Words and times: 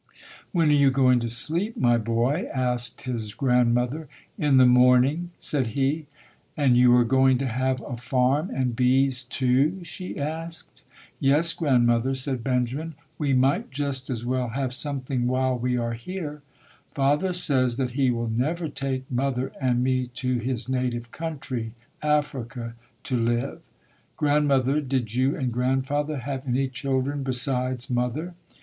"When 0.51 0.69
are 0.69 0.71
you 0.71 0.89
going 0.89 1.19
to 1.19 1.27
sleep, 1.27 1.77
my 1.77 1.99
boy?" 1.99 2.47
asked 2.51 3.03
his 3.03 3.35
grandmother. 3.35 4.07
"In 4.35 4.57
the 4.57 4.65
morning", 4.65 5.29
said 5.37 5.67
he. 5.77 6.07
"And 6.57 6.75
you 6.75 6.91
are 6.95 7.03
going 7.03 7.37
to 7.37 7.45
have 7.45 7.81
a 7.81 7.95
farm 7.97 8.49
and 8.49 8.75
bees, 8.75 9.23
too?" 9.23 9.79
she 9.83 10.17
asked. 10.19 10.81
"Yes, 11.19 11.53
grandmother", 11.53 12.15
said 12.15 12.43
Benjamin, 12.43 12.95
"we 13.19 13.33
might 13.35 13.69
just 13.69 14.09
as 14.09 14.25
well 14.25 14.47
have 14.49 14.73
something 14.73 15.27
while 15.27 15.55
we 15.55 15.77
are 15.77 15.93
here. 15.93 16.41
Father 16.91 17.31
says 17.31 17.77
that 17.77 17.91
he 17.91 18.09
will 18.09 18.27
never 18.27 18.69
take 18.69 19.03
mother 19.11 19.51
and 19.61 19.83
me 19.83 20.07
to 20.15 20.39
his 20.39 20.67
native 20.67 21.11
country 21.11 21.73
Africa 22.01 22.73
to 23.03 23.15
live. 23.15 23.61
Grandmother, 24.17 24.81
did 24.81 25.13
you 25.13 25.35
and 25.35 25.53
grandfather 25.53 26.17
have 26.17 26.47
any 26.47 26.67
children 26.69 27.21
besides 27.21 27.87
mother?" 27.87 28.33